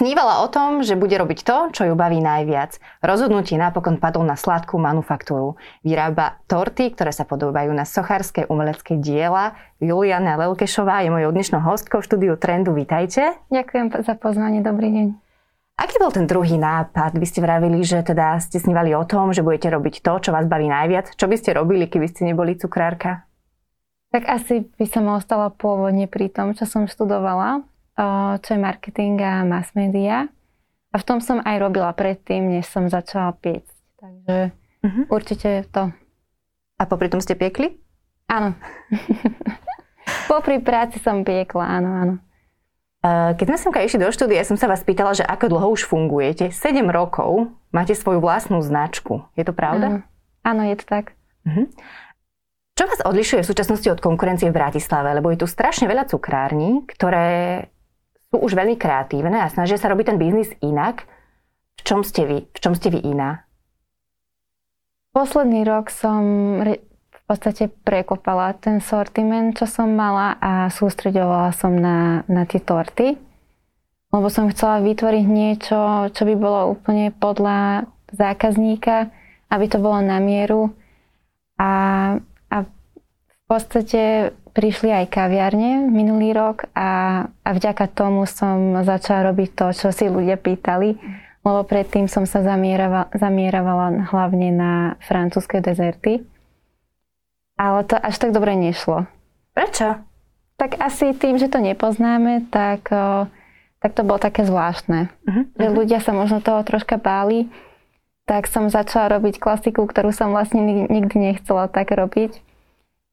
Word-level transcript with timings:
Snívala 0.00 0.40
o 0.40 0.48
tom, 0.48 0.80
že 0.80 0.96
bude 0.96 1.12
robiť 1.12 1.44
to, 1.44 1.56
čo 1.76 1.82
ju 1.84 1.92
baví 1.92 2.24
najviac. 2.24 2.80
Rozhodnutie 3.04 3.60
napokon 3.60 4.00
padlo 4.00 4.24
na 4.24 4.32
sladkú 4.32 4.80
manufaktúru. 4.80 5.60
Vyrába 5.84 6.40
torty, 6.48 6.96
ktoré 6.96 7.12
sa 7.12 7.28
podobajú 7.28 7.68
na 7.76 7.84
sochárske 7.84 8.48
umelecké 8.48 8.96
diela. 8.96 9.60
Juliana 9.76 10.40
Lelkešová 10.40 11.04
je 11.04 11.12
mojou 11.12 11.36
dnešnou 11.36 11.60
hostkou 11.60 12.00
v 12.00 12.08
štúdiu 12.08 12.34
Trendu. 12.40 12.72
Vítajte. 12.72 13.36
Ďakujem 13.52 13.92
za 14.00 14.16
pozvanie, 14.16 14.64
dobrý 14.64 14.88
deň. 14.88 15.06
Aký 15.76 16.00
bol 16.00 16.12
ten 16.12 16.24
druhý 16.24 16.56
nápad? 16.56 17.20
Vy 17.20 17.26
ste 17.28 17.44
vravili, 17.44 17.84
že 17.84 18.00
teda 18.00 18.40
ste 18.40 18.56
snívali 18.56 18.96
o 18.96 19.04
tom, 19.04 19.36
že 19.36 19.44
budete 19.44 19.68
robiť 19.68 20.00
to, 20.00 20.12
čo 20.16 20.30
vás 20.32 20.48
baví 20.48 20.64
najviac. 20.64 21.12
Čo 21.12 21.28
by 21.28 21.36
ste 21.36 21.56
robili, 21.60 21.92
keby 21.92 22.08
ste 22.08 22.24
neboli 22.24 22.56
cukrárka? 22.56 23.29
Tak 24.10 24.26
asi 24.26 24.66
by 24.74 24.86
som 24.90 25.06
ostala 25.10 25.54
pôvodne 25.54 26.10
pri 26.10 26.26
tom, 26.30 26.54
čo 26.58 26.66
som 26.66 26.90
študovala 26.90 27.62
čo 28.40 28.48
je 28.56 28.60
marketing 28.60 29.20
a 29.20 29.44
mass 29.44 29.72
media. 29.76 30.28
A 30.90 30.96
v 30.98 31.06
tom 31.06 31.22
som 31.22 31.38
aj 31.38 31.56
robila 31.62 31.94
predtým, 31.94 32.50
než 32.50 32.66
som 32.66 32.90
začala 32.90 33.36
piecť. 33.38 33.74
Takže 34.00 34.36
uh-huh. 34.82 35.04
určite 35.12 35.68
to. 35.70 35.94
A 36.80 36.82
popri 36.88 37.06
tom 37.12 37.22
ste 37.22 37.38
piekli? 37.38 37.78
Áno. 38.26 38.56
popri 40.32 40.58
práci 40.58 40.98
som 40.98 41.22
piekla, 41.22 41.78
áno, 41.78 41.90
áno. 41.94 42.14
Keď 43.00 43.46
sme 43.48 43.56
sem 43.56 43.72
išli 43.72 44.00
do 44.02 44.12
štúdia, 44.12 44.44
som 44.44 44.60
sa 44.60 44.68
vás 44.68 44.84
pýtala, 44.84 45.16
že 45.16 45.24
ako 45.24 45.56
dlho 45.56 45.68
už 45.72 45.88
fungujete. 45.88 46.52
7 46.52 46.84
rokov 46.92 47.48
máte 47.72 47.96
svoju 47.96 48.20
vlastnú 48.20 48.60
značku. 48.60 49.24
Je 49.40 49.44
to 49.46 49.56
pravda? 49.56 49.86
Áno, 49.88 49.98
áno 50.44 50.62
je 50.68 50.76
to 50.76 50.84
tak. 50.84 51.16
Uh-huh. 51.46 51.70
Čo 52.80 52.88
vás 52.88 53.04
odlišuje 53.04 53.44
v 53.44 53.50
súčasnosti 53.52 53.92
od 53.92 54.00
konkurencie 54.00 54.48
v 54.48 54.56
Bratislave? 54.56 55.12
Lebo 55.12 55.28
je 55.28 55.44
tu 55.44 55.44
strašne 55.44 55.84
veľa 55.84 56.08
cukrární, 56.08 56.88
ktoré 56.88 57.68
sú 58.32 58.40
už 58.40 58.56
veľmi 58.56 58.80
kreatívne 58.80 59.36
a 59.36 59.52
snažia 59.52 59.76
sa 59.76 59.92
robiť 59.92 60.08
ten 60.08 60.16
biznis 60.16 60.48
inak. 60.64 61.04
V 61.76 61.82
čom 61.84 62.00
ste 62.00 62.24
vy? 62.24 62.48
V 62.48 62.56
čom 62.56 62.72
ste 62.72 62.88
vy 62.88 63.04
iná? 63.04 63.44
Posledný 65.12 65.68
rok 65.68 65.92
som 65.92 66.24
v 67.04 67.20
podstate 67.28 67.68
prekopala 67.68 68.56
ten 68.56 68.80
sortiment, 68.80 69.52
čo 69.52 69.68
som 69.68 69.92
mala 69.92 70.40
a 70.40 70.72
sústredovala 70.72 71.52
som 71.52 71.76
na, 71.76 72.24
na 72.32 72.48
tie 72.48 72.64
torty. 72.64 73.20
Lebo 74.08 74.32
som 74.32 74.48
chcela 74.48 74.80
vytvoriť 74.80 75.26
niečo, 75.28 76.08
čo 76.16 76.22
by 76.24 76.32
bolo 76.32 76.80
úplne 76.80 77.12
podľa 77.12 77.84
zákazníka, 78.08 79.12
aby 79.52 79.68
to 79.68 79.76
bolo 79.76 80.00
na 80.00 80.16
mieru. 80.16 80.72
A 81.60 81.68
v 83.50 83.58
podstate 83.58 84.30
prišli 84.54 84.94
aj 84.94 85.10
kaviarne 85.10 85.90
minulý 85.90 86.30
rok 86.30 86.70
a, 86.70 87.26
a 87.42 87.50
vďaka 87.50 87.90
tomu 87.90 88.22
som 88.22 88.78
začala 88.86 89.34
robiť 89.34 89.58
to, 89.58 89.66
čo 89.74 89.88
si 89.90 90.06
ľudia 90.06 90.38
pýtali, 90.38 90.94
lebo 91.42 91.66
predtým 91.66 92.06
som 92.06 92.30
sa 92.30 92.46
zamierovala, 92.46 93.10
zamierovala 93.10 94.06
hlavne 94.06 94.54
na 94.54 94.72
francúzske 95.02 95.58
dezerty. 95.58 96.22
Ale 97.58 97.82
to 97.90 97.98
až 97.98 98.22
tak 98.22 98.30
dobre 98.30 98.54
nešlo. 98.54 99.10
Prečo? 99.50 99.98
Tak 100.54 100.78
asi 100.78 101.10
tým, 101.10 101.34
že 101.34 101.50
to 101.50 101.58
nepoznáme, 101.58 102.46
tak, 102.54 102.86
tak 103.82 103.90
to 103.98 104.06
bolo 104.06 104.22
také 104.22 104.46
zvláštne. 104.46 105.10
Uh-huh. 105.26 105.44
Že 105.58 105.66
ľudia 105.74 105.98
sa 105.98 106.14
možno 106.14 106.38
toho 106.38 106.62
troška 106.62 107.02
báli, 107.02 107.50
tak 108.30 108.46
som 108.46 108.70
začala 108.70 109.18
robiť 109.18 109.42
klasiku, 109.42 109.90
ktorú 109.90 110.14
som 110.14 110.30
vlastne 110.30 110.86
nikdy 110.86 111.34
nechcela 111.34 111.66
tak 111.66 111.90
robiť 111.90 112.46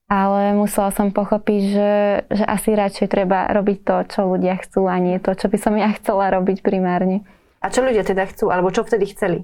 ale 0.07 0.55
musela 0.55 0.87
som 0.95 1.11
pochopiť, 1.11 1.61
že, 1.67 1.93
že 2.31 2.43
asi 2.47 2.71
radšej 2.71 3.07
treba 3.11 3.51
robiť 3.51 3.77
to, 3.83 3.95
čo 4.07 4.19
ľudia 4.23 4.55
chcú 4.63 4.87
a 4.87 4.95
nie 5.03 5.19
to, 5.19 5.35
čo 5.35 5.51
by 5.51 5.57
som 5.59 5.75
ja 5.75 5.91
chcela 5.99 6.31
robiť 6.31 6.63
primárne. 6.63 7.27
A 7.59 7.67
čo 7.67 7.83
ľudia 7.83 8.07
teda 8.07 8.23
chcú, 8.31 8.47
alebo 8.47 8.71
čo 8.71 8.87
vtedy 8.87 9.11
chceli? 9.11 9.43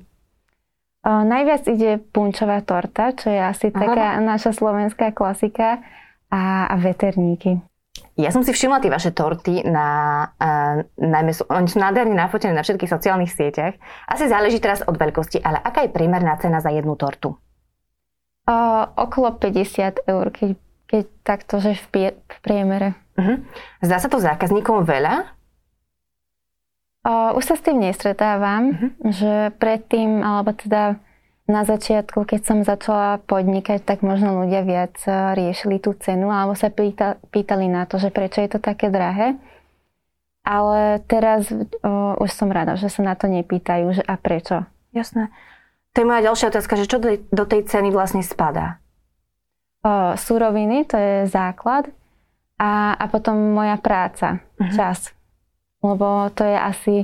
O, 1.04 1.28
najviac 1.28 1.68
ide 1.68 2.00
punčová 2.00 2.64
torta, 2.64 3.12
čo 3.12 3.28
je 3.28 3.42
asi 3.44 3.68
Aha. 3.70 3.76
taká 3.76 4.08
naša 4.24 4.56
slovenská 4.56 5.12
klasika 5.12 5.84
a, 6.32 6.72
a 6.72 6.76
veterníky. 6.80 7.60
Ja 8.14 8.30
som 8.30 8.46
si 8.46 8.54
všimla 8.54 8.80
tie 8.80 8.94
vaše 8.94 9.10
torty, 9.10 9.66
na, 9.66 9.90
uh, 10.38 10.86
najmä 10.98 11.34
sú, 11.34 11.50
oni 11.50 11.66
sú 11.66 11.82
nádherne 11.82 12.14
nafotené 12.14 12.54
na 12.54 12.62
všetkých 12.62 12.90
sociálnych 12.90 13.34
sieťach. 13.34 13.74
Asi 14.06 14.30
záleží 14.30 14.62
teraz 14.62 14.86
od 14.86 14.96
veľkosti, 14.98 15.42
ale 15.42 15.58
aká 15.62 15.86
je 15.86 15.94
priemerná 15.94 16.38
cena 16.38 16.62
za 16.62 16.70
jednu 16.70 16.94
tortu? 16.94 17.38
Uh, 18.44 18.92
okolo 19.00 19.40
50 19.40 20.04
eur, 20.04 20.26
keď, 20.28 20.60
keď 20.92 21.04
takto, 21.24 21.64
že 21.64 21.80
v, 21.80 21.86
pie, 21.96 22.08
v 22.28 22.38
priemere. 22.44 23.00
Uh-huh. 23.16 23.40
Zdá 23.80 24.04
sa 24.04 24.12
to 24.12 24.20
zákazníkom 24.20 24.84
veľa? 24.84 25.32
Uh, 27.08 27.32
už 27.40 27.44
sa 27.48 27.56
s 27.56 27.64
tým 27.64 27.80
nestretávam, 27.80 28.76
uh-huh. 28.76 28.92
že 29.16 29.34
predtým, 29.64 30.20
alebo 30.20 30.52
teda 30.52 31.00
na 31.44 31.68
začiatku, 31.68 32.24
keď 32.24 32.42
som 32.44 32.58
začala 32.64 33.20
podnikať, 33.28 33.84
tak 33.84 34.00
možno 34.04 34.44
ľudia 34.44 34.64
viac 34.64 34.96
riešili 35.36 35.80
tú 35.80 35.92
cenu, 35.96 36.32
alebo 36.32 36.56
sa 36.56 36.72
pýta, 36.72 37.20
pýtali 37.32 37.68
na 37.68 37.84
to, 37.84 38.00
že 38.00 38.12
prečo 38.12 38.40
je 38.40 38.52
to 38.52 38.60
také 38.64 38.88
drahé. 38.88 39.36
Ale 40.44 41.00
teraz 41.08 41.48
uh, 41.48 42.20
už 42.20 42.28
som 42.32 42.52
rada, 42.52 42.76
že 42.76 42.92
sa 42.92 43.00
na 43.08 43.16
to 43.16 43.32
nepýtajú, 43.32 43.96
že 43.96 44.04
a 44.04 44.20
prečo. 44.20 44.68
Jasné. 44.92 45.32
To 45.94 46.02
je 46.02 46.10
moja 46.10 46.26
ďalšia 46.26 46.50
otázka, 46.50 46.74
že 46.74 46.90
čo 46.90 46.98
do 47.30 47.44
tej, 47.46 47.70
ceny 47.70 47.94
vlastne 47.94 48.26
spadá? 48.26 48.82
O, 49.86 50.18
suroviny, 50.18 50.90
to 50.90 50.98
je 50.98 51.16
základ. 51.30 51.90
A, 52.58 52.98
a 52.98 53.06
potom 53.10 53.54
moja 53.54 53.78
práca, 53.78 54.42
uh-huh. 54.58 54.74
čas. 54.74 55.14
Lebo 55.86 56.32
to 56.34 56.48
je 56.48 56.58
asi, 56.58 56.96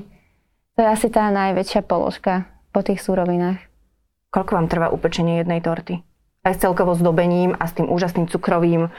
to 0.73 0.79
je 0.81 0.87
asi 0.87 1.07
tá 1.11 1.29
najväčšia 1.29 1.85
položka 1.85 2.49
po 2.73 2.81
tých 2.81 3.03
surovinách. 3.03 3.61
Koľko 4.29 4.51
vám 4.57 4.67
trvá 4.69 4.87
upečenie 4.93 5.41
jednej 5.41 5.61
torty? 5.61 6.01
Aj 6.45 6.55
s 6.55 6.61
celkovo 6.61 6.95
zdobením 6.95 7.53
a 7.57 7.67
s 7.67 7.75
tým 7.75 7.89
úžasným 7.91 8.29
cukrovým 8.31 8.89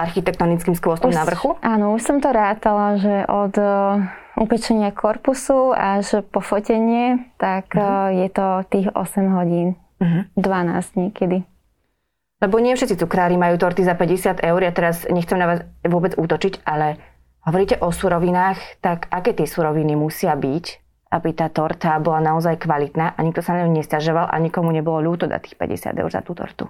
architektonickým 0.00 0.72
skvostom 0.72 1.12
na 1.12 1.28
vrchu? 1.28 1.60
Áno, 1.60 1.92
už 1.92 2.02
som 2.02 2.16
to 2.18 2.32
rátala, 2.32 2.96
že 2.96 3.28
od 3.28 3.54
upečenia 4.40 4.88
korpusu 4.88 5.76
až 5.76 6.24
po 6.32 6.40
fotenie, 6.40 7.28
tak 7.36 7.76
uh-huh. 7.76 8.08
je 8.08 8.28
to 8.32 8.46
tých 8.72 8.88
8 8.96 9.36
hodín. 9.36 9.76
Uh-huh. 10.00 10.24
Mhm. 10.24 10.40
12 10.40 10.96
niekedy. 10.96 11.44
Lebo 12.40 12.56
nie 12.56 12.72
všetci 12.72 12.96
cukrári 12.96 13.36
majú 13.36 13.60
torty 13.60 13.84
za 13.84 13.92
50 13.92 14.40
eur. 14.40 14.60
Ja 14.64 14.72
teraz 14.72 15.04
nechcem 15.12 15.36
na 15.36 15.44
vás 15.44 15.60
vôbec 15.84 16.16
útočiť, 16.16 16.64
ale 16.64 16.96
hovoríte 17.44 17.76
o 17.84 17.92
surovinách, 17.92 18.80
tak 18.80 19.12
aké 19.12 19.36
tie 19.36 19.44
suroviny 19.44 19.92
musia 19.92 20.32
byť, 20.32 20.64
aby 21.12 21.36
tá 21.36 21.52
torta 21.52 22.00
bola 22.00 22.24
naozaj 22.24 22.56
kvalitná 22.64 23.12
a 23.12 23.20
nikto 23.20 23.44
sa 23.44 23.52
na 23.52 23.68
ňu 23.68 23.76
nestiažoval 23.76 24.32
a 24.32 24.36
nikomu 24.40 24.72
nebolo 24.72 25.04
ľúto 25.04 25.28
dať 25.28 25.52
tých 25.52 25.56
50 25.60 26.00
eur 26.00 26.08
za 26.08 26.24
tú 26.24 26.32
tortu? 26.32 26.64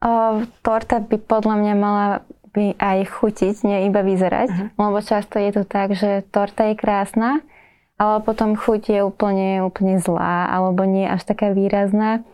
O, 0.00 0.42
torta 0.64 0.96
by 0.96 1.16
podľa 1.20 1.56
mňa 1.60 1.74
mala 1.76 2.06
by 2.50 2.74
aj 2.80 2.98
chutiť, 3.20 3.54
nie 3.62 3.78
iba 3.86 4.02
vyzerať. 4.02 4.48
Uh-huh. 4.50 4.68
Lebo 4.90 4.98
často 5.04 5.38
je 5.38 5.50
to 5.54 5.62
tak, 5.62 5.94
že 5.94 6.26
torta 6.34 6.72
je 6.72 6.74
krásna, 6.74 7.44
ale 8.00 8.24
potom 8.24 8.58
chuť 8.58 8.82
je 8.90 9.00
úplne, 9.04 9.62
úplne 9.62 10.02
zlá, 10.02 10.50
alebo 10.50 10.82
nie 10.88 11.06
až 11.06 11.28
taká 11.28 11.54
výrazná. 11.54 12.26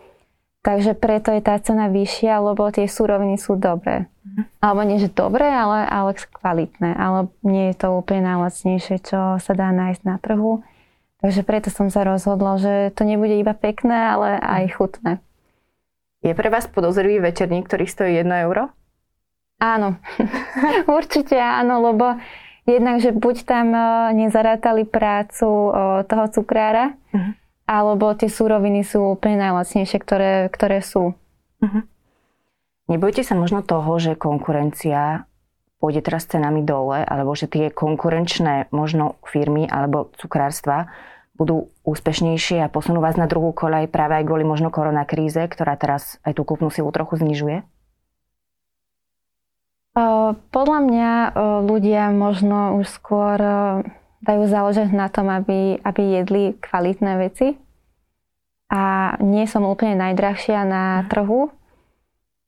Takže 0.64 0.98
preto 0.98 1.30
je 1.30 1.42
tá 1.42 1.54
cena 1.62 1.86
vyššia, 1.86 2.42
lebo 2.42 2.66
tie 2.74 2.90
súroviny 2.90 3.38
sú 3.38 3.54
dobré. 3.54 4.10
Uh-huh. 4.24 4.46
Alebo 4.62 4.80
nie, 4.82 4.98
že 4.98 5.12
dobré, 5.12 5.46
ale, 5.46 5.86
ale 5.86 6.16
kvalitné. 6.16 6.96
Ale 6.96 7.30
nie 7.46 7.70
je 7.70 7.86
to 7.86 7.94
úplne 7.94 8.26
najlacnejšie, 8.26 8.96
čo 9.04 9.38
sa 9.38 9.52
dá 9.54 9.70
nájsť 9.70 10.02
na 10.02 10.16
trhu. 10.18 10.62
Takže 11.22 11.42
preto 11.42 11.68
som 11.70 11.90
sa 11.90 12.06
rozhodla, 12.06 12.58
že 12.60 12.94
to 12.94 13.02
nebude 13.02 13.34
iba 13.34 13.56
pekné, 13.56 14.14
ale 14.14 14.38
aj 14.38 14.64
chutné. 14.78 15.12
Je 16.26 16.34
pre 16.34 16.50
vás 16.50 16.66
podozrivý 16.66 17.22
večerník, 17.22 17.70
ktorý 17.70 17.86
stojí 17.86 18.18
1 18.18 18.26
euro? 18.50 18.74
Áno, 19.62 20.02
určite 20.98 21.38
áno, 21.38 21.78
lebo 21.78 22.18
jednak, 22.66 22.98
že 22.98 23.14
buď 23.14 23.46
tam 23.46 23.70
e, 23.70 23.80
nezarátali 24.26 24.90
prácu 24.90 25.46
e, 25.46 25.70
toho 26.02 26.26
cukrára, 26.34 26.98
uh-huh. 27.14 27.30
alebo 27.70 28.10
tie 28.18 28.26
súroviny 28.26 28.82
sú 28.82 29.14
úplne 29.14 29.38
najlacnejšie, 29.38 29.98
ktoré, 30.02 30.50
ktoré 30.50 30.82
sú. 30.82 31.14
Uh-huh. 31.62 31.82
Nebojte 32.90 33.22
sa 33.22 33.38
možno 33.38 33.62
toho, 33.62 33.94
že 34.02 34.18
konkurencia 34.18 35.30
pôjde 35.78 36.10
teraz 36.10 36.26
cenami 36.26 36.66
dole, 36.66 37.06
alebo 37.06 37.38
že 37.38 37.46
tie 37.46 37.70
konkurenčné 37.70 38.74
možno 38.74 39.14
firmy 39.22 39.70
alebo 39.70 40.10
cukrárstva 40.18 40.90
budú 41.36 41.70
úspešnejšie 41.84 42.64
a 42.64 42.72
posunú 42.72 43.04
vás 43.04 43.20
na 43.20 43.28
druhú 43.28 43.52
koľaj 43.52 43.92
práve 43.92 44.18
aj 44.18 44.24
kvôli 44.24 44.42
možno 44.42 44.72
koronakríze, 44.72 45.44
ktorá 45.46 45.76
teraz 45.76 46.16
aj 46.24 46.40
tú 46.40 46.42
kúpnu 46.42 46.72
silu 46.72 46.88
trochu 46.90 47.20
znižuje? 47.20 47.62
Podľa 50.52 50.78
mňa 50.84 51.10
ľudia 51.64 52.12
možno 52.12 52.76
už 52.76 52.88
skôr 52.88 53.40
dajú 54.20 54.44
záležať 54.44 54.92
na 54.92 55.08
tom, 55.08 55.32
aby, 55.32 55.80
aby 55.80 56.02
jedli 56.20 56.42
kvalitné 56.60 57.12
veci. 57.16 57.56
A 58.66 59.14
nie 59.22 59.46
som 59.46 59.62
úplne 59.62 59.94
najdrahšia 59.94 60.66
na 60.66 60.84
mhm. 61.00 61.06
trhu. 61.08 61.40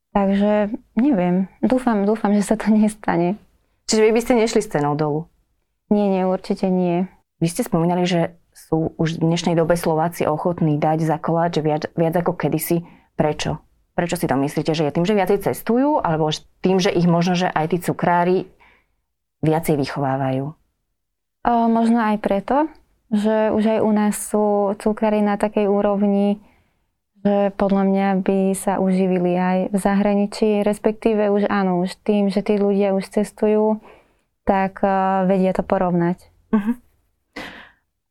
Takže 0.08 0.72
neviem, 0.98 1.46
dúfam, 1.62 2.02
dúfam, 2.02 2.34
že 2.34 2.42
sa 2.42 2.58
to 2.58 2.72
nestane. 2.74 3.38
Čiže 3.88 4.04
vy 4.04 4.10
by 4.12 4.20
ste 4.20 4.34
nešli 4.36 4.60
s 4.60 4.68
cenou 4.68 4.92
dolu? 4.98 5.30
Nie, 5.88 6.12
nie, 6.12 6.28
určite 6.28 6.68
nie. 6.68 7.08
Vy 7.40 7.48
ste 7.48 7.64
spomínali, 7.64 8.04
že 8.04 8.36
sú 8.68 8.92
už 9.00 9.16
v 9.16 9.32
dnešnej 9.32 9.56
dobe 9.56 9.80
Slováci 9.80 10.28
ochotní 10.28 10.76
dať 10.76 11.00
za 11.00 11.16
koláč 11.16 11.56
viac, 11.64 11.88
viac 11.96 12.12
ako 12.20 12.36
kedysi. 12.36 12.84
Prečo? 13.16 13.64
Prečo 13.96 14.20
si 14.20 14.28
to 14.28 14.36
myslíte, 14.36 14.76
že 14.76 14.84
je 14.84 14.92
tým, 14.92 15.08
že 15.08 15.16
viacej 15.16 15.48
cestujú, 15.48 16.04
alebo 16.04 16.28
tým, 16.60 16.76
že 16.76 16.92
ich 16.92 17.08
možno, 17.08 17.32
že 17.32 17.48
aj 17.48 17.66
tí 17.72 17.78
cukrári 17.80 18.38
viacej 19.40 19.80
vychovávajú? 19.80 20.52
O, 21.48 21.52
možno 21.72 21.98
aj 21.98 22.20
preto, 22.20 22.68
že 23.08 23.48
už 23.56 23.64
aj 23.64 23.80
u 23.80 23.90
nás 23.90 24.14
sú 24.20 24.76
cukrári 24.76 25.24
na 25.24 25.40
takej 25.40 25.64
úrovni, 25.64 26.44
že 27.24 27.50
podľa 27.56 27.82
mňa 27.88 28.08
by 28.20 28.38
sa 28.52 28.76
uživili 28.78 29.32
aj 29.34 29.58
v 29.72 29.76
zahraničí, 29.80 30.60
respektíve 30.60 31.32
už 31.32 31.48
áno, 31.48 31.80
už 31.80 31.96
tým, 32.04 32.28
že 32.28 32.44
tí 32.44 32.60
ľudia 32.60 32.92
už 32.92 33.08
cestujú, 33.08 33.80
tak 34.44 34.84
uh, 34.84 35.24
vedia 35.24 35.56
to 35.56 35.64
porovnať. 35.64 36.20
Uh-huh. 36.52 36.76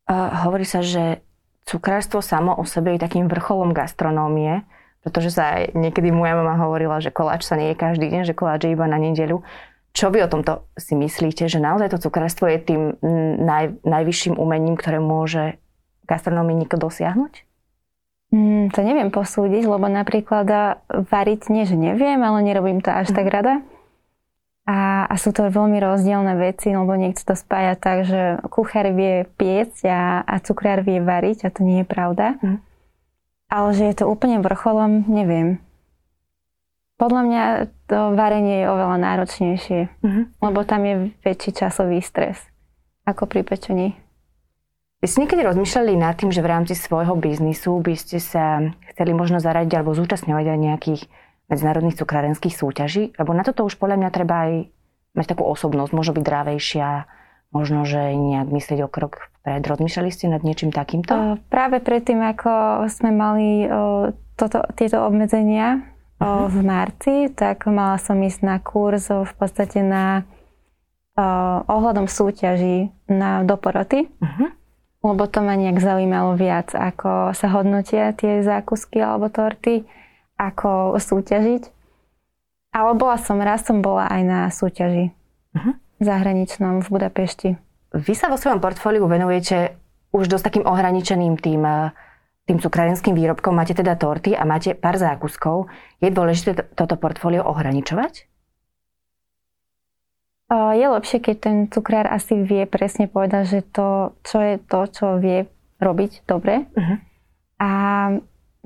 Hovorí 0.07 0.63
sa, 0.63 0.79
že 0.79 1.19
cukrárstvo 1.67 2.23
samo 2.23 2.55
o 2.55 2.63
sebe 2.63 2.95
je 2.95 3.03
takým 3.03 3.27
vrcholom 3.27 3.75
gastronómie, 3.75 4.63
pretože 5.03 5.35
sa 5.35 5.59
aj 5.59 5.75
niekedy 5.75 6.15
moja 6.15 6.39
mama 6.39 6.55
hovorila, 6.63 7.03
že 7.03 7.11
koláč 7.11 7.43
sa 7.43 7.59
nie 7.59 7.75
je 7.75 7.79
každý 7.79 8.07
deň, 8.07 8.23
že 8.23 8.35
koláč 8.35 8.67
je 8.67 8.75
iba 8.75 8.87
na 8.87 8.95
nedeľu. 8.95 9.43
Čo 9.91 10.13
vy 10.13 10.23
o 10.23 10.31
tomto 10.31 10.67
si 10.77 10.93
myslíte, 10.95 11.49
že 11.51 11.59
naozaj 11.59 11.91
to 11.91 12.01
cukrárstvo 12.07 12.47
je 12.47 12.59
tým 12.61 12.81
naj, 13.43 13.81
najvyšším 13.83 14.39
umením, 14.39 14.77
ktoré 14.77 15.01
môže 15.01 15.59
gastronómii 16.07 16.63
niekto 16.63 16.79
dosiahnuť? 16.79 17.43
Mm, 18.31 18.75
to 18.75 18.79
neviem 18.83 19.07
posúdiť, 19.07 19.63
lebo 19.63 19.87
napríklad 19.87 20.47
variť 20.87 21.47
nie, 21.47 21.63
že 21.63 21.79
neviem, 21.79 22.19
ale 22.19 22.43
nerobím 22.43 22.83
to 22.83 22.91
až 22.91 23.11
mm. 23.11 23.15
tak 23.15 23.27
mhm. 23.27 23.33
rada. 23.33 23.53
A, 24.67 25.07
a 25.07 25.15
sú 25.15 25.31
to 25.31 25.47
veľmi 25.47 25.79
rozdielne 25.79 26.35
veci, 26.35 26.75
lebo 26.75 26.91
niekto 26.99 27.23
to 27.23 27.35
spája 27.39 27.79
tak, 27.79 28.03
že 28.03 28.43
kuchár 28.51 28.91
vie 28.91 29.23
piecť 29.39 29.87
a, 29.87 30.01
a 30.27 30.35
cukrár 30.43 30.83
vie 30.83 30.99
variť 30.99 31.47
a 31.47 31.53
to 31.55 31.63
nie 31.63 31.81
je 31.81 31.87
pravda. 31.87 32.35
Mm. 32.43 32.59
Ale 33.47 33.69
že 33.71 33.87
je 33.87 33.95
to 34.03 34.11
úplne 34.11 34.43
vrcholom, 34.43 35.07
neviem. 35.07 35.63
Podľa 36.99 37.21
mňa 37.23 37.43
to 37.87 38.11
varenie 38.17 38.65
je 38.65 38.71
oveľa 38.73 38.97
náročnejšie, 38.99 39.81
mm-hmm. 40.03 40.23
lebo 40.43 40.59
tam 40.67 40.81
je 40.83 40.95
väčší 41.23 41.55
časový 41.55 42.03
stres 42.03 42.41
ako 43.07 43.23
pri 43.23 43.47
pečení. 43.47 43.95
Vy 44.99 45.05
ste 45.05 45.23
niekedy 45.23 45.45
rozmýšľali 45.45 45.93
nad 45.93 46.17
tým, 46.17 46.33
že 46.33 46.41
v 46.41 46.51
rámci 46.51 46.73
svojho 46.73 47.13
biznisu 47.15 47.79
by 47.79 47.93
ste 47.95 48.17
sa 48.17 48.73
chceli 48.91 49.13
možno 49.13 49.37
zaradiť 49.37 49.77
alebo 49.77 49.93
zúčastňovať 49.93 50.45
aj 50.49 50.59
nejakých 50.59 51.01
medzinárodných 51.47 51.99
cukrárenských 51.99 52.55
súťaží? 52.55 53.15
Lebo 53.15 53.31
na 53.35 53.43
toto 53.43 53.63
už 53.67 53.75
podľa 53.79 54.03
mňa 54.03 54.09
treba 54.11 54.35
aj 54.47 54.53
mať 55.17 55.25
takú 55.33 55.43
osobnosť, 55.49 55.91
možno 55.91 56.13
byť 56.19 56.23
drávejšia, 56.23 57.09
možno, 57.49 57.87
že 57.87 58.13
nejak 58.13 58.47
myslieť 58.51 58.79
o 58.85 58.89
krok 58.91 59.31
vpred. 59.41 59.63
Rozmýšľali 59.65 60.09
ste 60.13 60.29
nad 60.29 60.43
niečím 60.43 60.69
takýmto? 60.69 61.41
Práve 61.49 61.81
predtým, 61.81 62.21
ako 62.21 62.85
sme 62.91 63.09
mali 63.15 63.65
toto, 64.37 64.61
tieto 64.77 65.01
obmedzenia 65.07 65.81
uh-huh. 66.21 66.51
v 66.51 66.57
marci, 66.61 67.15
tak 67.33 67.65
mala 67.65 67.97
som 67.97 68.19
ísť 68.19 68.41
na 68.45 68.57
kurz 68.61 69.09
v 69.09 69.33
podstate 69.33 69.81
na 69.81 70.27
ohľadom 71.65 72.05
súťaží 72.05 72.93
na 73.09 73.41
doporoty. 73.41 74.05
Uh-huh 74.21 74.53
lebo 75.05 75.29
to 75.29 75.39
ma 75.45 75.55
nejak 75.55 75.79
zaujímalo 75.79 76.35
viac, 76.35 76.73
ako 76.73 77.31
sa 77.31 77.47
hodnotia 77.53 78.11
tie 78.17 78.41
zákusky 78.43 78.99
alebo 78.99 79.29
torty, 79.29 79.85
ako 80.37 80.95
súťažiť. 81.01 81.63
Ale 82.77 82.93
bola 82.93 83.17
som, 83.17 83.41
raz 83.41 83.65
som 83.65 83.81
bola 83.81 84.05
aj 84.05 84.21
na 84.21 84.39
súťaži 84.53 85.09
uh-huh. 85.57 85.73
zahraničnom 85.97 86.85
v 86.85 86.87
Budapešti. 86.87 87.49
Vy 87.97 88.13
sa 88.13 88.29
vo 88.29 88.37
svojom 88.37 88.61
portfóliu 88.61 89.09
venujete 89.09 89.73
už 90.13 90.29
dosť 90.29 90.45
takým 90.53 90.65
ohraničeným 90.69 91.41
tým, 91.41 91.65
eh, 91.65 91.89
tým 92.45 92.61
cukrárenským 92.61 93.17
výrobkom. 93.17 93.57
Máte 93.57 93.73
teda 93.73 93.97
torty 93.97 94.37
a 94.37 94.45
máte 94.45 94.77
pár 94.77 95.01
zákuskov. 95.01 95.67
Je 95.99 96.13
dôležité 96.13 96.63
toto 96.77 96.95
portfólio 96.95 97.43
ohraničovať? 97.43 98.29
Je 100.47 100.87
lepšie, 100.87 101.19
keď 101.19 101.35
ten 101.43 101.57
cukrár 101.67 102.07
asi 102.07 102.39
vie 102.39 102.63
presne 102.63 103.11
povedať, 103.11 103.43
že 103.51 103.59
to, 103.67 104.15
čo 104.23 104.39
je 104.39 104.55
to, 104.63 104.79
čo 104.87 105.05
vie 105.19 105.43
robiť 105.83 106.23
dobre. 106.23 106.71
Uh-huh. 106.71 106.97
A 107.59 107.71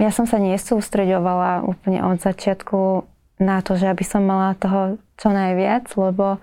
ja 0.01 0.09
som 0.09 0.25
sa 0.25 0.42
nesústreďovala 0.42 1.62
úplne 1.62 2.01
od 2.01 2.18
začiatku 2.18 3.06
na 3.38 3.62
to, 3.62 3.77
že 3.77 3.86
aby 3.86 4.01
som 4.01 4.25
mala 4.25 4.57
toho 4.57 4.98
čo 5.21 5.30
najviac, 5.30 5.86
lebo 5.94 6.42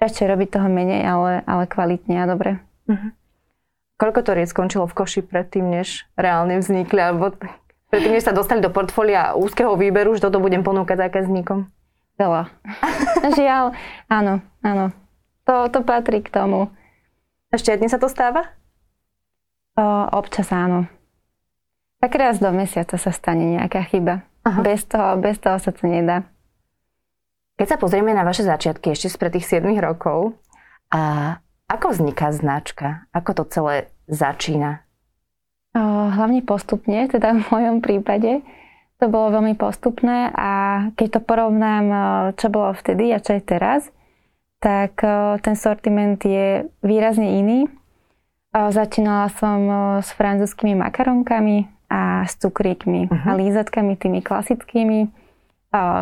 radšej 0.00 0.26
robiť 0.28 0.48
toho 0.56 0.68
menej, 0.72 1.04
ale, 1.04 1.44
ale 1.44 1.68
kvalitne 1.68 2.16
a 2.24 2.26
dobre. 2.28 2.50
Uh-huh. 2.88 3.12
Koľko 4.00 4.20
to 4.24 4.30
riec 4.32 4.48
skončilo 4.48 4.88
v 4.88 4.96
koši 4.96 5.20
predtým, 5.20 5.68
než 5.68 6.08
reálne 6.16 6.56
vznikli, 6.60 7.00
alebo 7.00 7.36
predtým, 7.92 8.16
než 8.16 8.24
sa 8.24 8.32
dostali 8.32 8.64
do 8.64 8.72
portfólia 8.72 9.36
úzkeho 9.36 9.76
výberu, 9.76 10.16
že 10.16 10.24
toto 10.24 10.40
budem 10.40 10.64
ponúkať 10.64 11.08
zákazníkom? 11.08 11.68
Veľa. 12.16 12.48
Žiaľ, 13.38 13.76
áno, 14.08 14.40
áno. 14.64 14.96
To, 15.44 15.68
to 15.68 15.84
patrí 15.84 16.24
k 16.24 16.32
tomu. 16.32 16.72
Ešte 17.52 17.76
dnes 17.76 17.92
sa 17.92 18.00
to 18.00 18.08
stáva? 18.08 18.48
O, 19.76 19.84
občas 20.16 20.48
áno. 20.48 20.88
Tak 22.04 22.20
raz 22.20 22.36
do 22.36 22.52
mesiaca 22.52 23.00
sa 23.00 23.08
stane 23.16 23.56
nejaká 23.56 23.80
chyba. 23.88 24.28
Aha. 24.44 24.60
Bez 24.60 24.84
toho, 24.84 25.16
bez 25.16 25.40
toho 25.40 25.56
sa 25.56 25.72
to 25.72 25.88
nedá. 25.88 26.28
Keď 27.56 27.64
sa 27.64 27.80
pozrieme 27.80 28.12
na 28.12 28.28
vaše 28.28 28.44
začiatky 28.44 28.92
ešte 28.92 29.08
spred 29.08 29.40
tých 29.40 29.48
7 29.48 29.64
rokov, 29.80 30.36
a 30.92 31.40
ako 31.64 31.96
vzniká 31.96 32.28
značka? 32.28 33.08
Ako 33.08 33.40
to 33.40 33.48
celé 33.48 33.88
začína? 34.04 34.84
O, 35.72 36.12
hlavne 36.12 36.44
postupne, 36.44 37.08
teda 37.08 37.40
v 37.40 37.48
mojom 37.48 37.80
prípade. 37.80 38.44
To 39.00 39.08
bolo 39.08 39.40
veľmi 39.40 39.56
postupné 39.56 40.28
a 40.36 40.52
keď 41.00 41.08
to 41.08 41.20
porovnám, 41.24 41.84
čo 42.36 42.52
bolo 42.52 42.76
vtedy 42.76 43.16
a 43.16 43.18
čo 43.24 43.40
je 43.40 43.42
teraz, 43.48 43.88
tak 44.60 45.00
ten 45.40 45.56
sortiment 45.56 46.20
je 46.20 46.68
výrazne 46.84 47.40
iný. 47.40 47.64
Začínala 48.52 49.32
som 49.32 49.58
s 50.04 50.12
francúzskými 50.12 50.76
makaronkami 50.78 51.73
a 51.94 52.26
s 52.26 52.34
cukríkmi 52.42 53.06
uh-huh. 53.06 53.30
a 53.30 53.30
mhm. 53.30 53.38
lízatkami, 53.38 53.94
tými 53.94 54.18
klasickými. 54.18 55.14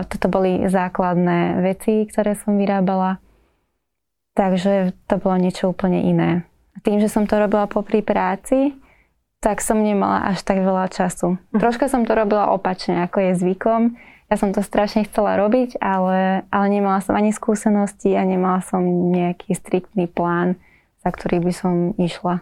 Toto 0.09 0.29
boli 0.29 0.69
základné 0.69 1.65
veci, 1.65 2.05
ktoré 2.05 2.37
som 2.37 2.61
vyrábala. 2.61 3.21
Takže 4.37 4.97
to 5.09 5.17
bolo 5.21 5.37
niečo 5.41 5.73
úplne 5.73 6.05
iné. 6.05 6.45
Tým, 6.85 7.01
že 7.01 7.09
som 7.09 7.29
to 7.29 7.37
robila 7.37 7.69
popri 7.69 8.05
práci, 8.05 8.77
tak 9.41 9.65
som 9.65 9.81
nemala 9.81 10.29
až 10.29 10.45
tak 10.45 10.61
veľa 10.61 10.93
času. 10.93 11.37
Hm. 11.37 11.61
Troška 11.61 11.89
som 11.89 12.05
to 12.05 12.13
robila 12.13 12.53
opačne, 12.53 13.05
ako 13.05 13.19
je 13.21 13.33
zvykom. 13.41 13.97
Ja 14.29 14.41
som 14.41 14.53
to 14.57 14.65
strašne 14.65 15.05
chcela 15.05 15.37
robiť, 15.37 15.77
ale, 15.81 16.49
ale 16.49 16.67
nemala 16.73 17.05
som 17.05 17.13
ani 17.13 17.37
skúsenosti 17.37 18.17
a 18.17 18.25
nemala 18.25 18.65
som 18.65 18.81
nejaký 19.13 19.53
striktný 19.53 20.09
plán, 20.09 20.57
za 21.05 21.13
ktorý 21.13 21.45
by 21.45 21.53
som 21.53 21.75
išla. 22.01 22.41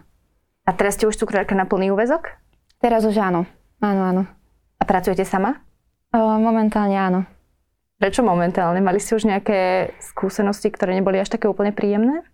A 0.63 0.69
teraz 0.71 0.95
ste 0.95 1.07
už 1.07 1.19
cukrárka 1.19 1.51
na 1.51 1.67
plný 1.67 1.91
úvezok? 1.91 2.40
Teraz 2.81 3.05
už 3.05 3.15
áno. 3.21 3.45
Áno, 3.77 4.01
áno. 4.01 4.23
A 4.77 4.83
pracujete 4.83 5.21
sama? 5.21 5.61
Momentálne 6.11 6.97
áno. 6.97 7.21
Prečo 8.01 8.25
momentálne? 8.25 8.81
Mali 8.81 8.97
ste 8.97 9.13
už 9.13 9.29
nejaké 9.29 9.93
skúsenosti, 10.01 10.73
ktoré 10.73 10.97
neboli 10.97 11.21
až 11.21 11.29
také 11.29 11.45
úplne 11.45 11.69
príjemné? 11.69 12.25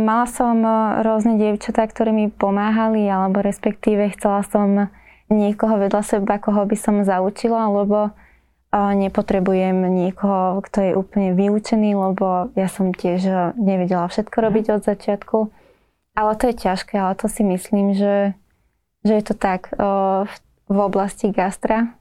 Mala 0.00 0.26
som 0.26 0.58
rôzne 1.04 1.38
dievčatá, 1.38 1.86
ktoré 1.86 2.10
mi 2.10 2.32
pomáhali, 2.32 3.04
alebo 3.06 3.44
respektíve 3.44 4.10
chcela 4.16 4.42
som 4.42 4.90
niekoho 5.30 5.78
vedľa 5.78 6.02
seba, 6.02 6.40
koho 6.40 6.66
by 6.66 6.74
som 6.74 7.04
zaučila, 7.04 7.70
lebo 7.70 8.10
nepotrebujem 8.72 9.84
niekoho, 9.92 10.64
kto 10.64 10.78
je 10.80 10.92
úplne 10.96 11.36
vyučený, 11.36 11.92
lebo 11.92 12.48
ja 12.56 12.66
som 12.72 12.96
tiež 12.96 13.54
nevedela 13.60 14.08
všetko 14.08 14.32
mhm. 14.40 14.44
robiť 14.48 14.64
od 14.72 14.82
začiatku. 14.82 15.38
Ale 16.12 16.32
to 16.36 16.48
je 16.48 16.54
ťažké, 16.56 16.96
ale 16.96 17.12
to 17.16 17.28
si 17.28 17.40
myslím, 17.44 17.96
že, 17.96 18.36
že 19.02 19.12
je 19.18 19.24
to 19.26 19.34
tak 19.34 19.70
v 20.66 20.78
oblasti 20.78 21.34
gastra, 21.34 21.94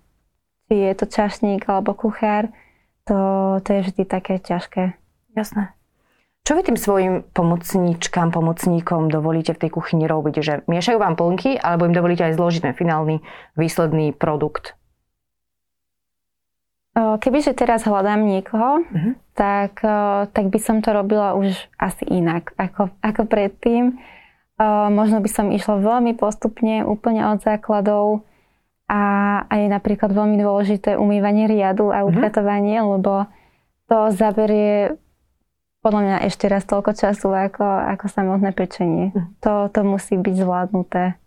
či 0.70 0.88
je 0.88 0.94
to 0.96 1.06
čašník 1.10 1.68
alebo 1.68 1.98
kuchár, 1.98 2.54
to, 3.04 3.18
to 3.66 3.70
je 3.76 3.82
vždy 3.90 4.04
také 4.06 4.38
ťažké. 4.40 4.96
Jasné. 5.36 5.74
Čo 6.42 6.58
vy 6.58 6.66
tým 6.66 6.80
svojim 6.80 7.14
pomocníčkam, 7.38 8.34
pomocníkom 8.34 9.14
dovolíte 9.14 9.54
v 9.54 9.62
tej 9.62 9.72
kuchyni 9.78 10.10
robiť? 10.10 10.34
Že 10.42 10.54
miešajú 10.66 10.98
vám 10.98 11.14
plnky, 11.14 11.62
alebo 11.62 11.86
im 11.86 11.94
dovolíte 11.94 12.26
aj 12.26 12.34
zložiť 12.34 12.62
ten 12.66 12.74
finálny 12.74 13.22
výsledný 13.54 14.10
produkt? 14.18 14.74
Kebyže 16.98 17.56
teraz 17.56 17.88
hľadám 17.88 18.28
niekoho, 18.28 18.84
uh-huh. 18.84 19.14
tak, 19.32 19.80
tak 20.36 20.46
by 20.52 20.60
som 20.60 20.84
to 20.84 20.92
robila 20.92 21.38
už 21.40 21.56
asi 21.80 22.04
inak 22.10 22.52
ako, 22.60 22.92
ako 23.00 23.22
predtým. 23.30 24.02
Možno 24.94 25.26
by 25.26 25.30
som 25.32 25.50
išla 25.50 25.82
veľmi 25.82 26.14
postupne, 26.14 26.86
úplne 26.86 27.26
od 27.34 27.42
základov 27.42 28.22
a 28.86 29.02
aj 29.50 29.62
napríklad 29.72 30.14
veľmi 30.14 30.38
dôležité 30.38 31.00
umývanie 31.00 31.50
riadu 31.50 31.90
a 31.90 32.04
mhm. 32.04 32.08
upratovanie, 32.12 32.78
mm-hmm. 32.78 32.92
lebo 33.00 33.14
to 33.90 33.98
zaberie 34.14 34.96
podľa 35.82 36.02
mňa 36.06 36.18
ešte 36.30 36.46
raz 36.46 36.64
toľko 36.70 36.94
času 36.94 37.34
ako, 37.34 37.66
ako 37.66 38.06
samotné 38.06 38.54
pečenie. 38.54 39.10
Mm. 39.12 39.42
To, 39.42 39.66
to 39.74 39.82
musí 39.82 40.14
byť 40.14 40.36
zvládnuté. 40.38 41.18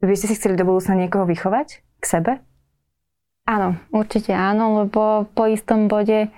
Vy 0.00 0.14
ste 0.14 0.30
si 0.30 0.38
chceli 0.38 0.54
do 0.54 0.64
budúcna 0.64 0.94
niekoho 0.96 1.26
vychovať 1.26 1.82
k 1.98 2.04
sebe? 2.06 2.32
Áno, 3.50 3.76
určite 3.90 4.30
áno, 4.30 4.86
lebo 4.86 5.26
po 5.34 5.50
istom 5.50 5.90
bode 5.90 6.24
e, 6.24 6.28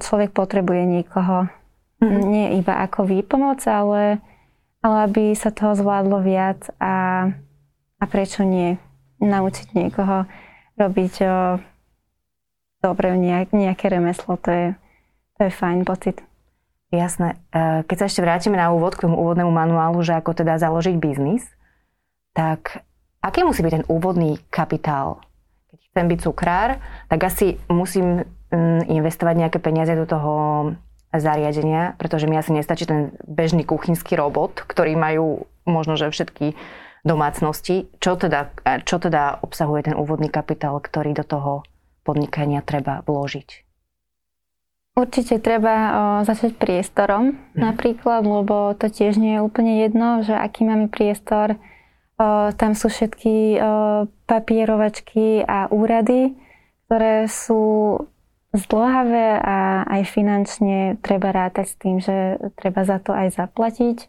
človek 0.00 0.32
potrebuje 0.32 0.82
niekoho. 0.88 1.52
Mm-hmm. 2.00 2.22
Nie 2.32 2.46
iba 2.56 2.80
ako 2.80 3.04
výpomoc, 3.04 3.60
ale, 3.68 4.24
ale 4.84 4.96
aby 5.08 5.32
sa 5.32 5.54
toho 5.54 5.76
zvládlo 5.76 6.20
viac 6.20 6.68
a, 6.80 7.28
a 8.00 8.04
prečo 8.08 8.44
nie 8.44 8.76
naučiť 9.20 9.72
niekoho 9.72 10.28
robiť 10.76 11.14
o, 11.24 11.36
dobre 12.84 13.16
nejaké 13.50 13.86
remeslo, 13.88 14.36
to 14.36 14.50
je, 14.52 14.66
to 15.40 15.48
je 15.48 15.52
fajn 15.52 15.88
pocit. 15.88 16.20
Jasné. 16.92 17.40
E, 17.50 17.82
keď 17.82 17.96
sa 17.96 18.06
ešte 18.06 18.22
vrátime 18.22 18.56
na 18.60 18.70
úvod 18.70 18.94
k 18.94 19.08
tomu 19.08 19.18
úvodnému 19.18 19.50
manuálu, 19.50 20.04
že 20.04 20.14
ako 20.14 20.36
teda 20.36 20.60
založiť 20.60 20.94
biznis, 21.00 21.42
tak 22.36 22.84
aký 23.24 23.42
musí 23.42 23.64
byť 23.64 23.72
ten 23.82 23.88
úvodný 23.90 24.38
kapitál? 24.52 25.24
Keď 25.72 25.78
chcem 25.90 26.06
byť 26.06 26.18
cukrár, 26.22 26.78
tak 27.10 27.20
asi 27.26 27.58
musím 27.66 28.22
mm, 28.52 28.86
investovať 28.86 29.34
nejaké 29.34 29.58
peniaze 29.58 29.96
do 29.98 30.06
toho 30.06 30.32
zariadenia, 31.14 31.94
pretože 31.96 32.26
mi 32.26 32.36
asi 32.36 32.52
nestačí 32.52 32.84
ten 32.86 33.14
bežný 33.24 33.62
kuchynský 33.62 34.18
robot, 34.18 34.64
ktorý 34.66 34.98
majú 34.98 35.46
možno, 35.64 35.98
že 35.98 36.10
všetky 36.10 36.54
domácnosti. 37.06 37.86
Čo 38.02 38.18
teda, 38.18 38.50
čo 38.82 38.98
teda 38.98 39.38
obsahuje 39.40 39.92
ten 39.92 39.94
úvodný 39.94 40.26
kapitál, 40.26 40.82
ktorý 40.82 41.14
do 41.14 41.24
toho 41.24 41.52
podnikania 42.02 42.62
treba 42.62 43.02
vložiť? 43.06 43.66
Určite 44.96 45.36
treba 45.44 45.74
o, 45.76 45.92
začať 46.24 46.56
priestorom 46.56 47.36
mm. 47.52 47.60
napríklad, 47.60 48.24
lebo 48.24 48.72
to 48.72 48.88
tiež 48.88 49.20
nie 49.20 49.36
je 49.36 49.44
úplne 49.44 49.84
jedno, 49.84 50.24
že 50.24 50.32
aký 50.32 50.64
máme 50.64 50.88
priestor. 50.88 51.60
O, 52.16 52.48
tam 52.56 52.72
sú 52.72 52.88
všetky 52.88 53.60
o, 53.60 53.60
papierovačky 54.24 55.44
a 55.44 55.68
úrady, 55.68 56.32
ktoré 56.88 57.28
sú 57.28 58.00
zdlhavé 58.56 59.38
a 59.40 59.86
aj 59.86 60.02
finančne 60.08 60.96
treba 61.04 61.32
rátať 61.32 61.66
s 61.68 61.76
tým, 61.76 61.96
že 62.00 62.40
treba 62.56 62.82
za 62.82 62.98
to 62.98 63.12
aj 63.12 63.36
zaplatiť. 63.36 64.08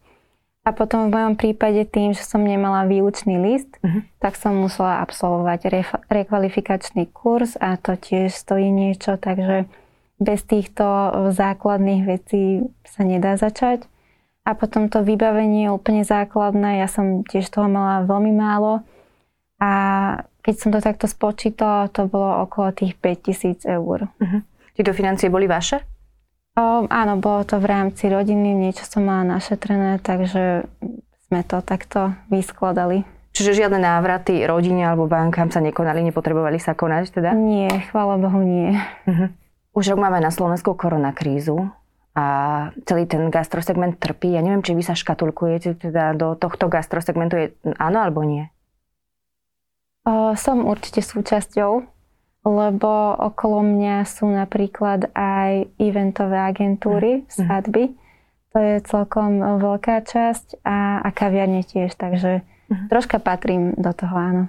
A 0.68 0.75
potom 0.75 1.08
v 1.08 1.16
mojom 1.16 1.36
prípade 1.39 1.88
tým, 1.88 2.12
že 2.12 2.27
som 2.27 2.44
nemala 2.44 2.84
výučný 2.84 3.39
list, 3.39 3.80
uh-huh. 3.80 4.04
tak 4.20 4.36
som 4.36 4.51
musela 4.60 5.00
absolvovať 5.00 5.60
re- 5.72 6.04
rekvalifikačný 6.12 7.08
kurz 7.16 7.56
a 7.56 7.80
to 7.80 7.96
tiež 7.96 8.36
stojí 8.36 8.68
niečo, 8.68 9.16
takže 9.16 9.72
bez 10.20 10.44
týchto 10.44 10.84
základných 11.32 12.04
vecí 12.04 12.68
sa 12.84 13.08
nedá 13.08 13.39
začať. 13.39 13.88
A 14.44 14.56
potom 14.56 14.88
to 14.92 15.04
vybavenie 15.04 15.68
je 15.68 15.75
úplne 15.75 16.04
základné. 16.08 16.84
Ja 16.84 16.88
som 16.88 17.24
tiež 17.24 17.48
toho 17.48 17.68
mala 17.68 18.08
veľmi 18.08 18.32
málo. 18.32 18.84
A 19.60 19.72
keď 20.48 20.56
som 20.56 20.72
to 20.72 20.80
takto 20.80 21.12
spočítala, 21.12 21.92
to 21.92 22.08
bolo 22.08 22.48
okolo 22.48 22.72
tých 22.72 22.96
5000 22.96 23.68
eur. 23.68 24.08
Uh-huh. 24.08 24.39
Tieto 24.80 24.96
financie 24.96 25.27
boli 25.27 25.44
vaše? 25.44 25.84
O, 26.56 26.88
áno, 26.88 27.20
bolo 27.20 27.44
to 27.44 27.60
v 27.60 27.68
rámci 27.68 28.08
rodiny, 28.08 28.56
niečo 28.56 28.88
som 28.88 29.04
mala 29.04 29.27
našetrené, 29.27 30.00
takže 30.00 30.63
sme 31.27 31.44
to 31.44 31.60
takto 31.60 32.16
vyskladali. 32.32 33.04
Čiže 33.36 33.60
žiadne 33.60 33.75
návraty 33.75 34.39
rodine 34.48 34.88
alebo 34.88 35.12
bankám 35.12 35.51
sa 35.51 35.60
nekonali, 35.60 36.00
nepotrebovali 36.08 36.63
sa 36.63 36.80
konať 36.80 37.20
teda? 37.20 37.36
Nie, 37.36 37.84
chvála 37.92 38.16
Bohu 38.16 38.39
nie. 38.39 38.72
Uh-huh. 39.04 39.27
Už 39.75 39.92
rok 39.92 40.00
máme 40.00 40.24
na 40.24 40.32
Slovensku 40.32 40.80
koronakrízu 40.80 41.68
a 42.16 42.25
celý 42.88 43.04
ten 43.04 43.27
gastrosegment 43.27 44.00
trpí. 44.00 44.32
Ja 44.32 44.39
neviem, 44.39 44.63
či 44.63 44.74
vy 44.74 44.82
sa 44.82 44.96
škatulkujete 44.96 45.75
teda 45.75 46.16
do 46.16 46.39
tohto 46.39 46.72
gastrosegmentu. 46.72 47.36
Je 47.36 47.48
áno 47.77 48.00
alebo 48.00 48.24
nie? 48.24 48.48
Som 50.40 50.64
určite 50.64 51.04
súčasťou, 51.04 51.84
lebo 52.48 52.92
okolo 53.20 53.60
mňa 53.60 54.08
sú 54.08 54.32
napríklad 54.32 55.12
aj 55.12 55.68
eventové 55.76 56.40
agentúry, 56.40 57.12
mm. 57.22 57.24
svadby. 57.28 57.92
To 58.56 58.58
je 58.58 58.76
celkom 58.88 59.60
veľká 59.60 60.08
časť 60.08 60.64
a, 60.64 61.04
a 61.04 61.10
kaviarne 61.12 61.60
tiež, 61.68 61.92
takže 62.00 62.48
mm. 62.72 62.88
troška 62.88 63.20
patrím 63.20 63.76
do 63.76 63.92
toho, 63.92 64.16
áno. 64.16 64.44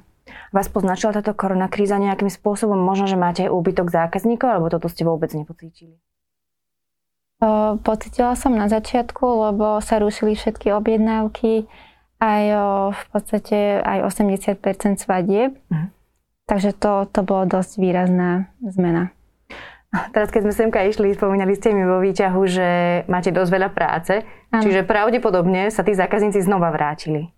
Vás 0.54 0.70
poznačila 0.70 1.18
táto 1.18 1.34
koronakríza 1.34 1.98
nejakým 1.98 2.30
spôsobom? 2.30 2.78
Možno, 2.78 3.10
že 3.10 3.18
máte 3.18 3.50
úbytok 3.50 3.90
zákazníkov, 3.90 4.46
alebo 4.46 4.70
toto 4.70 4.86
ste 4.86 5.02
vôbec 5.02 5.34
nepocítili? 5.34 5.98
Pocítila 7.82 8.34
som 8.34 8.54
na 8.54 8.66
začiatku, 8.66 9.22
lebo 9.22 9.78
sa 9.78 10.02
rušili 10.02 10.34
všetky 10.34 10.74
objednávky, 10.74 11.70
aj 12.18 12.42
o, 12.54 12.66
v 12.94 13.04
podstate 13.14 13.82
aj 13.82 13.98
80% 14.06 14.98
svadieb. 14.98 15.54
Mhm. 15.70 15.88
Takže 16.48 16.72
to, 16.72 17.04
to 17.12 17.20
bolo 17.20 17.44
dosť 17.44 17.76
výrazná 17.76 18.48
zmena. 18.64 19.12
Teraz, 19.88 20.28
keď 20.28 20.48
sme 20.48 20.52
semka 20.52 20.80
išli, 20.84 21.16
spomínali 21.16 21.56
ste 21.56 21.72
mi 21.72 21.84
vo 21.84 22.00
výťahu, 22.00 22.40
že 22.44 22.68
máte 23.08 23.32
dosť 23.32 23.50
veľa 23.52 23.70
práce, 23.72 24.20
ano. 24.52 24.60
čiže 24.60 24.84
pravdepodobne 24.84 25.72
sa 25.72 25.80
tí 25.80 25.96
zákazníci 25.96 26.44
znova 26.44 26.68
vrátili. 26.68 27.32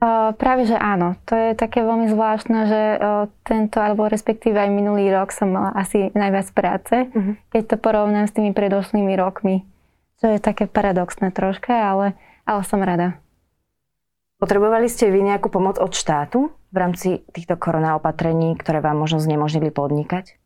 Uh, 0.00 0.32
práve, 0.34 0.64
že 0.64 0.74
áno. 0.80 1.14
To 1.28 1.36
je 1.36 1.52
také 1.52 1.84
veľmi 1.84 2.08
zvláštne, 2.08 2.58
že 2.66 2.82
uh, 2.96 3.28
tento, 3.44 3.84
alebo 3.84 4.08
respektíve 4.08 4.56
aj 4.56 4.72
minulý 4.72 5.12
rok 5.12 5.28
som 5.28 5.52
mala 5.52 5.76
asi 5.76 6.08
najviac 6.16 6.48
práce, 6.56 6.96
uh-huh. 7.06 7.36
keď 7.52 7.62
to 7.68 7.76
porovnám 7.76 8.24
s 8.24 8.32
tými 8.32 8.56
predošlými 8.56 9.12
rokmi. 9.14 9.62
Čo 10.24 10.32
je 10.32 10.38
také 10.40 10.64
paradoxné 10.66 11.30
troška, 11.36 11.76
ale, 11.76 12.16
ale 12.48 12.64
som 12.64 12.80
rada. 12.80 13.20
Potrebovali 14.40 14.88
ste 14.88 15.12
vy 15.12 15.20
nejakú 15.20 15.52
pomoc 15.52 15.76
od 15.76 15.92
štátu 15.92 16.48
v 16.72 16.76
rámci 16.76 17.20
týchto 17.36 17.60
korona 17.60 18.00
opatrení, 18.00 18.56
ktoré 18.56 18.80
vám 18.80 18.96
možno 18.96 19.20
znemožnili 19.20 19.68
podnikať? 19.68 20.40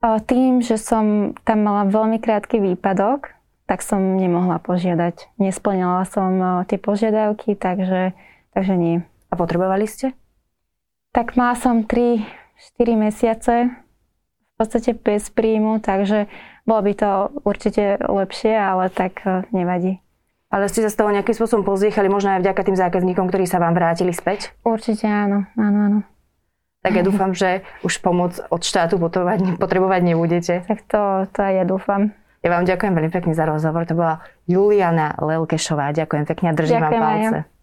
Tým, 0.00 0.64
že 0.64 0.80
som 0.80 1.36
tam 1.44 1.68
mala 1.68 1.84
veľmi 1.86 2.18
krátky 2.22 2.56
výpadok, 2.62 3.36
tak 3.68 3.84
som 3.84 4.16
nemohla 4.16 4.56
požiadať. 4.64 5.36
Nesplňala 5.36 6.08
som 6.08 6.64
tie 6.64 6.80
požiadavky, 6.80 7.52
takže 7.52 8.16
takže 8.58 8.74
nie. 8.74 9.06
A 9.30 9.38
potrebovali 9.38 9.86
ste? 9.86 10.18
Tak 11.14 11.38
mala 11.38 11.54
som 11.54 11.86
3-4 11.86 12.26
mesiace 12.98 13.70
v 13.70 14.54
podstate 14.58 14.98
bez 14.98 15.30
príjmu, 15.30 15.78
takže 15.78 16.26
bolo 16.66 16.82
by 16.82 16.92
to 16.98 17.10
určite 17.46 18.02
lepšie, 18.02 18.50
ale 18.58 18.90
tak 18.90 19.22
e, 19.22 19.46
nevadí. 19.54 20.02
Ale 20.48 20.64
ste 20.72 20.80
sa 20.80 20.88
z 20.88 20.96
toho 20.96 21.12
nejakým 21.12 21.36
spôsobom 21.36 21.60
pozdiechali, 21.60 22.08
možno 22.08 22.32
aj 22.32 22.40
vďaka 22.40 22.62
tým 22.64 22.76
zákazníkom, 22.80 23.28
ktorí 23.28 23.44
sa 23.44 23.60
vám 23.60 23.76
vrátili 23.76 24.16
späť? 24.16 24.56
Určite 24.64 25.04
áno, 25.04 25.44
áno, 25.60 25.78
áno. 25.84 25.98
Tak 26.80 26.94
ja 26.94 27.02
dúfam, 27.04 27.36
že 27.36 27.66
už 27.84 28.00
pomoc 28.00 28.38
od 28.48 28.62
štátu 28.64 28.96
potrebovať, 28.96 30.00
nebudete. 30.00 30.64
Tak 30.64 30.88
to, 30.88 31.28
to 31.34 31.38
aj 31.44 31.52
ja 31.52 31.64
dúfam. 31.68 32.16
Ja 32.40 32.54
vám 32.54 32.64
ďakujem 32.64 32.94
veľmi 32.94 33.12
pekne 33.12 33.34
za 33.34 33.44
rozhovor. 33.44 33.82
To 33.90 33.98
bola 33.98 34.22
Juliana 34.46 35.18
Lelkešová. 35.18 35.90
Ďakujem 35.90 36.24
pekne 36.24 36.46
a 36.48 36.52
držím 36.54 36.80
ďakujem 36.80 37.02
vám 37.02 37.02
palce. 37.02 37.18
Aj 37.18 37.42
ja. 37.44 37.57